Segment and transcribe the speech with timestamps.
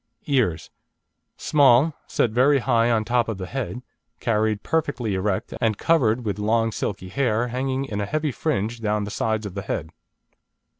[0.27, 0.71] EARS
[1.37, 3.83] Small, set very high on the top of the head,
[4.19, 9.03] carried perfectly erect, and covered with long silky hair, hanging in a heavy fringe down
[9.03, 9.91] the sides of the head.